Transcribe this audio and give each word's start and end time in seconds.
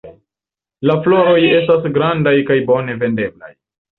La 0.89 0.95
floroj 1.07 1.43
estas 1.59 1.85
grandaj 1.99 2.35
kaj 2.47 2.57
bone 2.71 2.95
videblaj. 3.05 3.53